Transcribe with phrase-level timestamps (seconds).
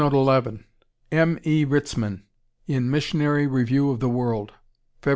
[1.11, 1.37] M.
[1.43, 1.63] E.
[1.63, 2.23] Ritzman
[2.65, 4.53] in Missionary Review of the World,
[5.03, 5.09] Feb.